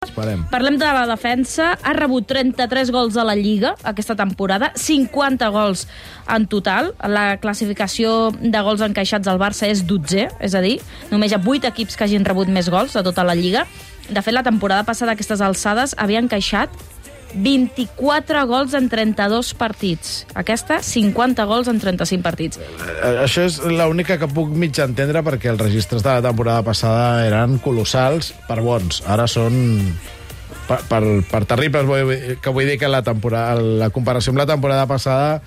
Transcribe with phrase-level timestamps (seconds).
[0.00, 0.46] Esperem.
[0.48, 1.74] Parlem de la defensa.
[1.84, 5.82] Ha rebut 33 gols a la Lliga aquesta temporada, 50 gols
[6.24, 6.94] en total.
[7.04, 10.78] La classificació de gols encaixats al Barça és 12, és a dir,
[11.10, 13.66] només hi ha 8 equips que hagin rebut més gols de tota la Lliga.
[14.08, 16.72] De fet, la temporada passada, aquestes alçades, havia encaixat
[17.34, 20.26] 24 gols en 32 partits.
[20.34, 22.60] Aquesta, 50 gols en 35 partits.
[22.60, 27.26] Eh, Això és l'única que puc mig entendre perquè els registres de la temporada passada
[27.26, 29.02] eren colossals per bons.
[29.06, 29.60] Ara són
[30.68, 31.86] per, per, per terribles.
[31.88, 35.40] Vull, que vull dir que la, temporada, la comparació amb la temporada passada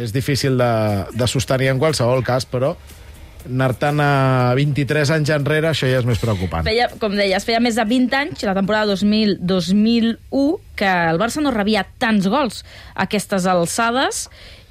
[0.00, 0.72] és difícil de,
[1.12, 2.74] de sostenir en qualsevol cas, però
[3.48, 4.12] anar-te'n a
[4.58, 6.66] 23 anys enrere, això ja és més preocupant.
[6.66, 11.52] Feia, com deies, feia més de 20 anys, la temporada 2000-2001, que el Barça no
[11.54, 14.26] rebia tants gols a aquestes alçades,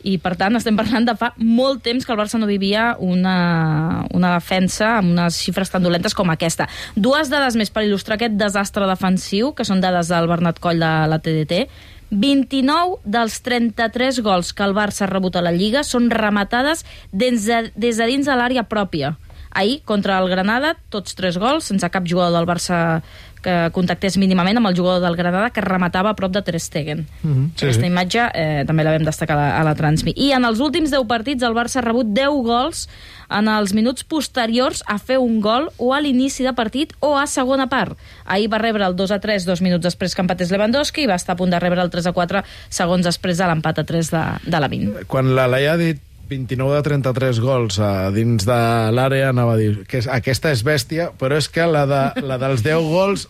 [0.07, 4.05] i per tant estem parlant de fa molt temps que el Barça no vivia una,
[4.15, 6.69] una defensa amb unes xifres tan dolentes com aquesta.
[6.95, 10.93] Dues dades més per il·lustrar aquest desastre defensiu, que són dades del Bernat Coll de
[11.11, 11.65] la TDT.
[12.11, 17.45] 29 dels 33 gols que el Barça ha rebut a la Lliga són rematades des
[17.45, 19.15] de, des de dins de l'àrea pròpia.
[19.51, 23.01] Ahir, contra el Granada, tots tres gols, sense cap jugador del Barça
[23.39, 27.05] que contactés mínimament amb el jugador del Granada que rematava a prop de Ter Stegen.
[27.23, 27.87] Mm Mhm, sí, Aquesta sí.
[27.87, 30.11] imatge eh, també la vam destacar a la, a la Transmi.
[30.17, 32.89] I en els últims 10 partits el Barça ha rebut 10 gols
[33.29, 37.25] en els minuts posteriors a fer un gol o a l'inici de partit o a
[37.27, 37.95] segona part.
[38.25, 41.15] Ahir va rebre el 2 a 3 dos minuts després que empatés Lewandowski i va
[41.15, 44.11] estar a punt de rebre el 3 a 4 segons després de l'empat a 3
[44.11, 45.05] de, de la 20.
[45.07, 48.59] Quan la Laia ha dit 29 de 33 gols a dins de
[48.93, 52.37] l'àrea, anava a dir que és, aquesta és bèstia, però és que la, de, la
[52.41, 53.25] dels 10 gols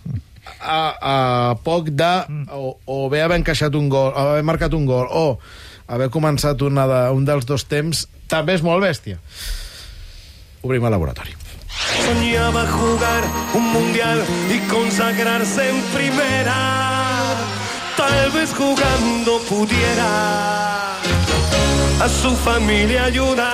[0.60, 1.16] a, a
[1.64, 2.12] poc de
[2.52, 5.40] o, o bé haver encaixat un gol, o haver marcat un gol, o
[5.90, 9.20] haver començat una de, un dels dos temps, també és molt bèstia.
[10.62, 11.36] Obrim el laboratori.
[12.04, 13.24] Soñaba jugar
[13.56, 16.58] un mundial y consagrarse en primera.
[17.96, 20.60] Tal vez jugando pudiera
[22.02, 23.50] a su familia ayudar.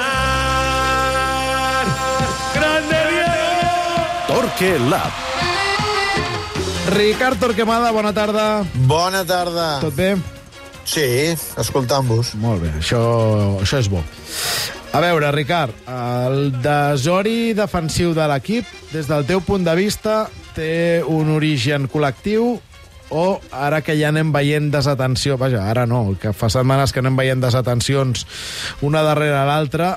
[2.53, 4.05] Grande Diego.
[4.27, 5.11] Torque Lab.
[6.95, 8.63] Ricard Torquemada, bona tarda.
[8.73, 9.79] Bona tarda.
[9.81, 10.15] Tot bé?
[10.85, 12.35] Sí, escoltant-vos.
[12.37, 13.01] Molt bé, això,
[13.63, 14.03] això és bo.
[14.93, 21.01] A veure, Ricard, el desori defensiu de l'equip, des del teu punt de vista, té
[21.03, 22.59] un origen col·lectiu
[23.09, 27.17] o ara que ja anem veient desatenció, vaja, ara no, que fa setmanes que anem
[27.19, 28.25] veient desatencions
[28.85, 29.95] una darrere l'altra,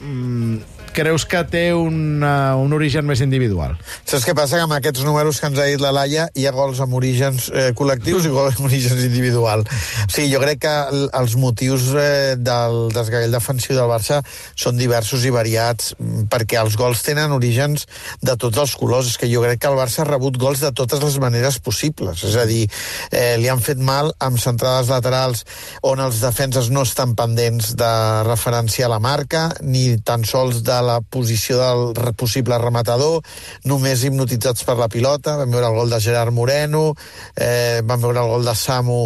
[0.00, 3.76] mm, creus que té una, un origen més individual?
[4.02, 4.58] Saps què passa?
[4.58, 7.48] Que amb aquests números que ens ha dit la Laia hi ha gols amb orígens
[7.52, 9.62] eh, col·lectius i gols amb orígens individual.
[10.10, 14.20] Sigui, jo crec que el, els motius eh, del desgavell defensiu del Barça
[14.58, 17.86] són diversos i variats, mm, perquè els gols tenen orígens
[18.24, 19.12] de tots els colors.
[19.12, 22.24] És que jo crec que el Barça ha rebut gols de totes les maneres possibles.
[22.26, 22.64] És a dir,
[23.12, 25.44] eh, li han fet mal amb centrades laterals
[25.86, 27.92] on els defenses no estan pendents de
[28.26, 33.20] referència a la marca, ni tan sols de la posició del possible rematador,
[33.68, 35.36] només hipnotitzats per la pilota.
[35.42, 36.90] Vam veure el gol de Gerard Moreno,
[37.36, 39.02] eh, vam veure el gol de Samu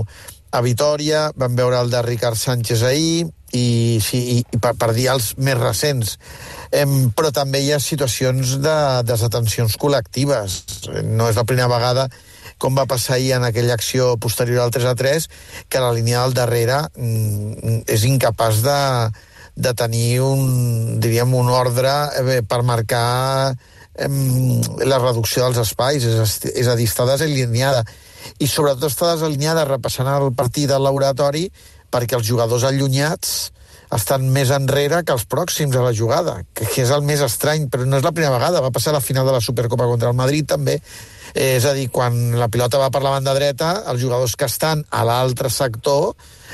[0.53, 5.09] a Vitoria, vam veure el de Ricard Sánchez ahir, i, sí, i, per, per dir
[5.13, 6.17] els més recents.
[6.73, 8.77] Em, però també hi ha situacions de
[9.09, 10.63] desatencions col·lectives.
[11.09, 12.09] No és la primera vegada
[12.63, 15.29] com va passar ahir en aquella acció posterior al 3 a 3,
[15.69, 18.79] que la línia del darrere mm, és incapaç de,
[19.55, 23.55] de tenir un, diríem, un ordre eh, per marcar
[23.93, 27.83] la reducció dels espais, és, és a dir, està desalineada.
[28.41, 31.51] I sobretot està desalineada repassant el partit del laboratori
[31.93, 33.53] perquè els jugadors allunyats
[33.93, 37.69] estan més enrere que els pròxims a la jugada, que, que és el més estrany,
[37.69, 40.09] però no és la primera vegada, va passar a la final de la Supercopa contra
[40.09, 40.79] el Madrid també,
[41.35, 44.49] eh, és a dir, quan la pilota va per la banda dreta, els jugadors que
[44.51, 46.13] estan a l'altre sector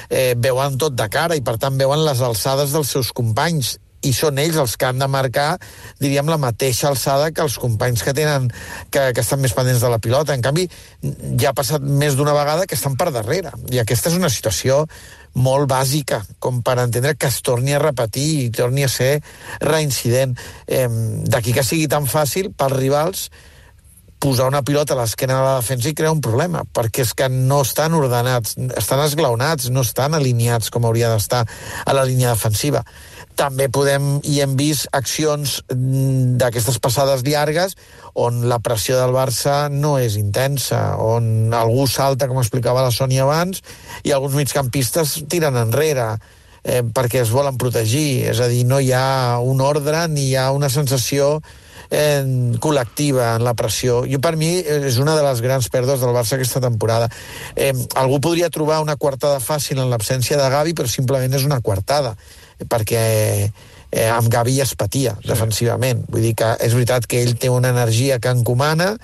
[0.09, 4.13] eh, veuen tot de cara i per tant veuen les alçades dels seus companys i
[4.15, 5.57] són ells els que han de marcar,
[5.99, 8.47] diríem, la mateixa alçada que els companys que tenen,
[8.95, 10.37] que, que estan més pendents de la pilota.
[10.37, 10.69] En canvi,
[11.41, 13.53] ja ha passat més d'una vegada que estan per darrere.
[13.75, 14.85] I aquesta és una situació
[15.39, 19.19] molt bàsica, com per entendre que es torni a repetir i torni a ser
[19.67, 20.39] reincident.
[20.67, 20.87] Eh,
[21.29, 23.29] D'aquí que sigui tan fàcil pels rivals
[24.19, 27.29] posar una pilota a l'esquena de la defensa i crear un problema, perquè és que
[27.31, 31.45] no estan ordenats, estan esglaonats, no estan alineats com hauria d'estar
[31.85, 32.83] a la línia defensiva.
[33.39, 37.77] També podem i hem vist accions mm, d'aquestes passades llargues
[38.19, 43.23] on la pressió del Barça no és intensa, on algú salta, com explicava la Sònia
[43.29, 43.63] abans,
[44.03, 46.17] i alguns migcampistes tiren enrere
[46.65, 48.27] eh, perquè es volen protegir.
[48.33, 53.35] És a dir, no hi ha un ordre ni hi ha una sensació eh, col·lectiva
[53.37, 54.03] en la pressió.
[54.09, 57.09] Jo, per mi, és una de les grans pèrdues del Barça aquesta temporada.
[57.57, 61.61] Eh, algú podria trobar una quartada fàcil en l'absència de Gavi, però simplement és una
[61.65, 62.15] quartada,
[62.69, 63.05] perquè
[63.91, 65.29] eh, amb Gavi ja es patia sí.
[65.31, 66.05] defensivament.
[66.09, 68.97] Vull dir que és veritat que ell té una energia que encomana,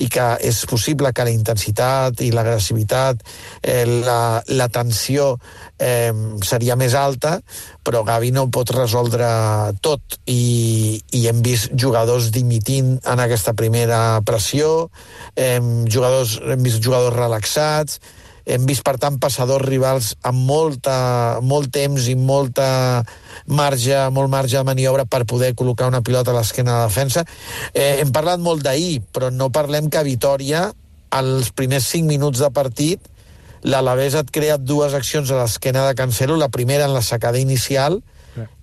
[0.00, 3.22] i que és possible que la intensitat i l'agressivitat,
[3.60, 5.34] eh, la, la tensió
[5.78, 6.12] eh,
[6.46, 7.36] seria més alta,
[7.84, 9.28] però Gavi no pot resoldre
[9.84, 10.20] tot.
[10.30, 14.88] I, i hem vist jugadors dimitint en aquesta primera pressió,
[15.36, 15.60] eh,
[15.90, 18.00] jugadors, hem vist jugadors relaxats,
[18.46, 20.96] hem vist, per tant, passadors rivals amb molta,
[21.42, 23.02] molt temps i molta
[23.46, 27.24] marge, molt marge de maniobra per poder col·locar una pilota a l'esquena de la defensa.
[27.72, 30.68] Eh, hem parlat molt d'ahir, però no parlem que a Vitoria,
[31.10, 33.10] als primers 5 minuts de partit,
[33.62, 38.00] l'Alavés et crea dues accions a l'esquena de Cancelo, la primera en la secada inicial,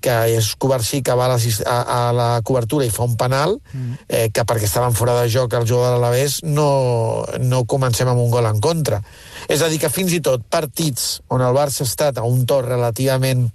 [0.02, 3.58] que és Covarsí que va a la, a, a la cobertura i fa un penal,
[3.74, 3.98] mm.
[4.08, 8.24] eh, que perquè estaven fora de joc el jugador de l'Alavés no, no comencem amb
[8.24, 9.02] un gol en contra.
[9.48, 12.46] És a dir, que fins i tot partits on el Barça ha estat a un
[12.46, 13.48] to relativament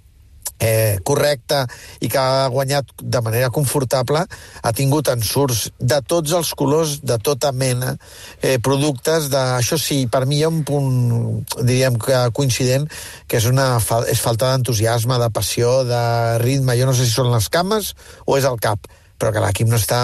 [0.63, 1.63] eh, correcte
[2.01, 4.23] i que ha guanyat de manera confortable,
[4.63, 7.95] ha tingut ensurts de tots els colors, de tota mena,
[8.41, 9.41] eh, productes de...
[9.59, 12.87] Això sí, per mi hi ha un punt, diríem que coincident,
[13.27, 13.77] que és, una
[14.09, 16.03] és falta d'entusiasme, de passió, de
[16.43, 16.77] ritme.
[16.79, 17.93] Jo no sé si són les cames
[18.25, 18.87] o és el cap,
[19.19, 20.01] però que l'equip no està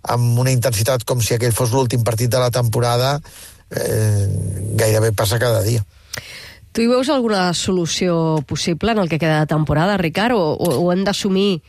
[0.00, 3.18] amb una intensitat com si aquell fos l'últim partit de la temporada,
[3.70, 4.26] eh,
[4.76, 5.84] gairebé passa cada dia.
[6.72, 10.74] Tu hi veus alguna solució possible en el que queda de temporada, Ricard, o, o,
[10.84, 11.62] o hem d'assumir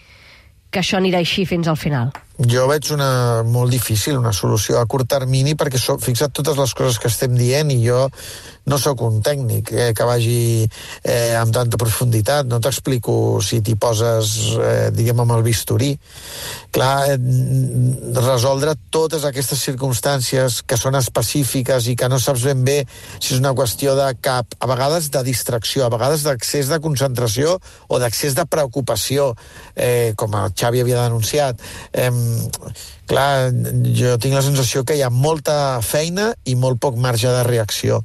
[0.71, 2.13] que això anirà així fins al final?
[2.41, 6.73] Jo veig una molt difícil, una solució a curt termini, perquè so, fixa't totes les
[6.73, 8.07] coses que estem dient i jo
[8.69, 10.67] no sóc un tècnic eh, que vagi
[11.03, 15.91] eh, amb tanta profunditat, no t'explico si t'hi poses, eh, diguem, amb el bisturí.
[16.71, 17.17] Clar, eh,
[18.21, 22.77] resoldre totes aquestes circumstàncies que són específiques i que no saps ben bé
[23.17, 27.57] si és una qüestió de cap, a vegades de distracció, a vegades d'accés de concentració
[27.89, 29.33] o d'accés de preocupació,
[29.75, 31.59] eh, com el Xavi havia denunciat.
[31.91, 32.11] Eh,
[33.11, 33.51] clar,
[33.97, 35.55] jo tinc la sensació que hi ha molta
[35.85, 38.01] feina i molt poc marge de reacció.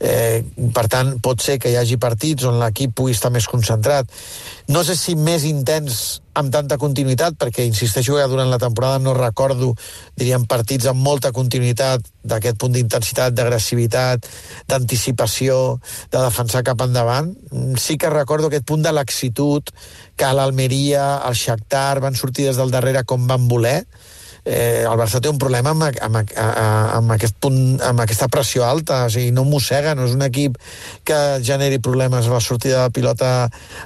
[0.00, 0.42] Eh,
[0.74, 4.10] per tant, pot ser que hi hagi partits on l'equip pugui estar més concentrat.
[4.72, 9.12] No sé si més intens amb tanta continuïtat, perquè insisteixo que durant la temporada no
[9.12, 9.74] recordo,
[10.16, 14.24] diríem, partits amb molta continuïtat d'aquest punt d'intensitat, d'agressivitat,
[14.72, 15.58] d'anticipació,
[16.14, 17.34] de defensar cap endavant.
[17.76, 19.74] Sí que recordo aquest punt de laxitud
[20.16, 23.82] que l'Almeria, el Shakhtar van sortir des del darrere com van voler,
[24.44, 29.04] eh, el Barça té un problema amb, amb, amb, aquest punt, amb aquesta pressió alta,
[29.06, 30.58] o sigui, no mossega, no és un equip
[31.06, 33.32] que generi problemes a la sortida de pilota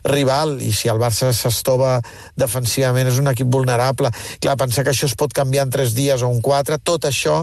[0.09, 1.99] rival, i si el Barça s'estova
[2.39, 4.13] defensivament és un equip vulnerable.
[4.41, 7.43] Clar, pensar que això es pot canviar en tres dies o en quatre, tot això,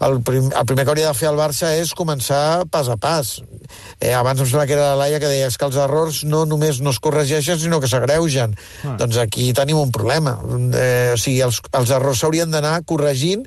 [0.00, 3.36] el, prim, el primer que hauria de fer el Barça és començar pas a pas.
[4.00, 6.80] Eh, abans em sembla que era la Laia que deia que els errors no només
[6.84, 8.56] no es corregeixen, sinó que s'agreugen.
[8.84, 8.96] Ah.
[9.00, 10.36] Doncs aquí tenim un problema.
[10.76, 13.44] Eh, o sigui, els, els errors s'haurien d'anar corregint,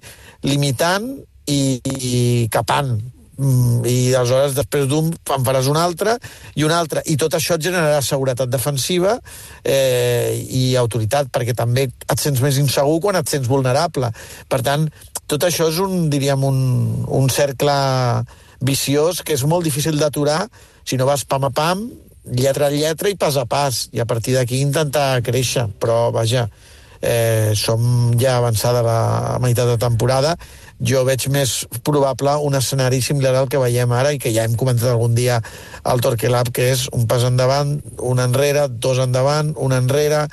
[0.48, 1.12] limitant
[1.50, 2.98] i, i capant.
[3.40, 6.18] Mm, i aleshores després d'un en faràs un altre
[6.60, 9.14] i un altre, i tot això et generarà seguretat defensiva
[9.64, 14.12] eh, i autoritat, perquè també et sents més insegur quan et sents vulnerable.
[14.52, 14.90] Per tant,
[15.30, 16.60] tot això és un, diríem, un,
[17.08, 17.78] un cercle
[18.60, 20.42] viciós que és molt difícil d'aturar.
[20.84, 21.86] Si no vas pam a pam,
[22.26, 26.50] lletra a lletra i pas a pas, i a partir d'aquí intentar créixer, però vaja,
[27.02, 30.36] eh, som ja avançada la meitat de temporada,
[30.80, 34.56] jo veig més probable un escenari similar al que veiem ara i que ja hem
[34.60, 35.42] comentat algun dia
[35.84, 40.28] al Torquelab, que és un pas endavant, un enrere, dos endavant, un enrere,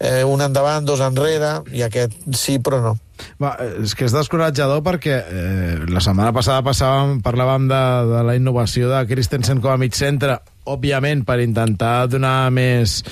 [0.00, 2.96] eh, un endavant, dos enrere, i aquest sí però no.
[3.38, 3.54] Va,
[3.84, 8.90] és que és descoratjador perquè eh, la setmana passada passàvem, parlàvem de, de la innovació
[8.90, 13.02] de Christensen com a mig centre, òbviament per intentar donar més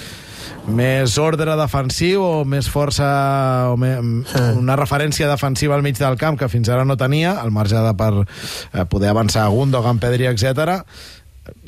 [0.66, 3.08] més ordre defensiu o més força
[3.72, 3.94] o me,
[4.58, 7.96] una referència defensiva al mig del camp que fins ara no tenia, al marge de
[7.98, 10.82] per eh, poder avançar a Gundogan, Pedri, etc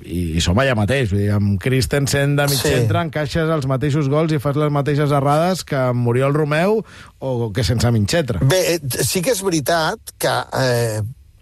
[0.04, 2.71] i, i som allà mateix, vull dir, amb Christensen de mig sí.
[2.76, 6.81] centre encaixes els mateixos gols i fas les mateixes errades que amb Muriel Romeu
[7.19, 8.43] o que sense Minxetra.
[8.45, 11.00] Bé, eh, sí que és veritat que eh,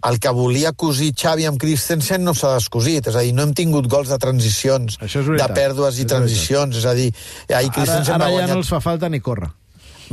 [0.09, 3.53] el que volia cosir Xavi amb Christensen no s'ha descosit, és a dir, no hem
[3.57, 7.09] tingut gols de transicions, de pèrdues i transicions, és a dir,
[7.49, 8.49] ahir Christensen ara, ara va guanyar...
[8.51, 9.51] ja no els fa falta ni córrer.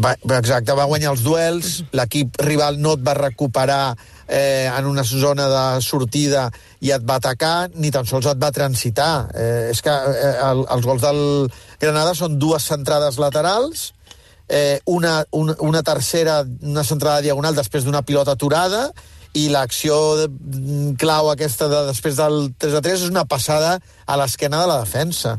[0.01, 3.97] Va, exacte, va guanyar els duels, l'equip rival no et va recuperar
[4.29, 6.47] eh, en una zona de sortida
[6.81, 9.29] i et va atacar, ni tan sols et va transitar.
[9.35, 11.23] Eh, és que eh, el, els gols del
[11.83, 13.91] Granada són dues centrades laterals,
[14.49, 18.89] eh, una, una, una tercera, una centrada diagonal després d'una pilota aturada,
[19.35, 24.17] i l'acció de- clau aquesta de, després del 3 a 3 és una passada a
[24.19, 25.37] l'esquena de la defensa.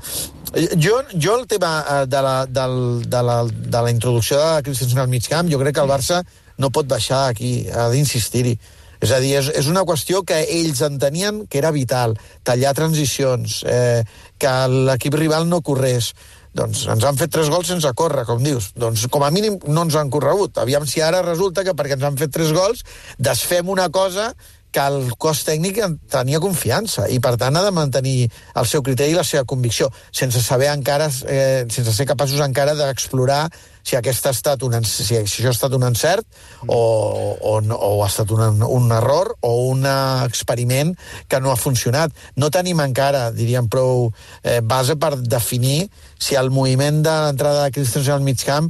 [0.54, 4.64] Eh, Jo, jo el tema eh, de la, del, de, la, de la introducció de
[4.64, 6.22] Christensen al mig camp, jo crec que el Barça
[6.58, 8.58] no pot baixar aquí, ha d'insistir-hi.
[9.02, 12.14] És a dir, és, és una qüestió que ells entenien que era vital,
[12.46, 14.04] tallar transicions, eh,
[14.38, 16.12] que l'equip rival no corrés.
[16.58, 18.72] Doncs ens han fet tres gols sense córrer, com dius.
[18.76, 20.58] Doncs com a mínim no ens han corregut.
[20.60, 22.84] Aviam si ara resulta que perquè ens han fet tres gols
[23.20, 24.34] desfem una cosa
[24.72, 28.84] que el cos tècnic en tenia confiança i per tant ha de mantenir el seu
[28.86, 33.44] criteri i la seva convicció sense saber encara eh, sense ser capaços encara d'explorar
[33.84, 36.26] si aquest ha estat un, si, si això ha estat un encert
[36.68, 40.94] o, o, no, o ha estat un, un error o un experiment
[41.28, 42.14] que no ha funcionat.
[42.38, 44.12] No tenim encara, diríem, prou
[44.44, 45.90] eh, base per definir
[46.22, 48.70] si el moviment de l'entrada de Christensen al mig camp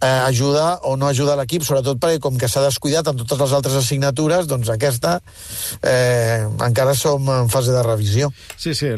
[0.00, 3.52] eh, ajuda o no ajuda l'equip, sobretot perquè com que s'ha descuidat en totes les
[3.56, 5.20] altres assignatures, doncs aquesta
[5.82, 8.30] eh, encara som en fase de revisió.
[8.56, 8.88] Sí, sí,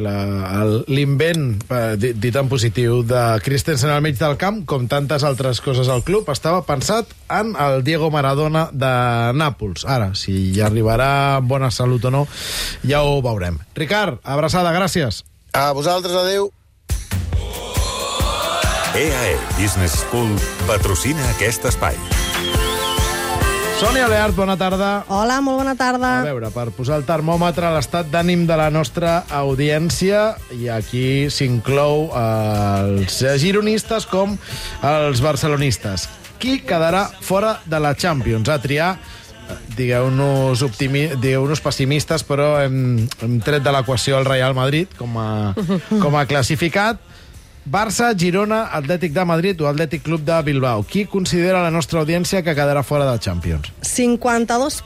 [0.88, 5.60] l'invent, eh, di- dit en positiu, de Christensen al mig del camp, com tantes altres
[5.60, 9.84] coses al club, estava pensat en el Diego Maradona de Nàpols.
[9.86, 12.26] Ara, si hi arribarà bona salut o no,
[12.86, 13.58] ja ho veurem.
[13.74, 15.22] Ricard, abraçada, gràcies.
[15.52, 16.50] A vosaltres, adeu.
[18.98, 20.32] EAE E Business School
[20.66, 21.94] patrocina aquest espai.
[23.78, 25.04] Sònia Leart, bona tarda.
[25.14, 26.16] Hola, molt bona tarda.
[26.18, 31.28] A veure, per posar el termòmetre a l'estat d'ànim de la nostra audiència, i aquí
[31.30, 34.34] s'inclou els gironistes com
[34.82, 36.08] els barcelonistes.
[36.42, 38.50] Qui quedarà fora de la Champions?
[38.50, 38.96] A triar,
[39.78, 41.06] digueu-nos optimi...
[41.22, 45.54] digueu pessimistes, però hem, hem tret de l'equació el Real Madrid com a,
[46.02, 46.98] com a classificat.
[47.68, 50.86] Barça, Girona, Atlètic de Madrid o Atlètic Club de Bilbao.
[50.88, 53.68] Qui considera la nostra audiència que quedarà fora de Champions?
[53.84, 54.80] 52